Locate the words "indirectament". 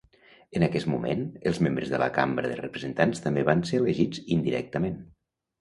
4.39-4.99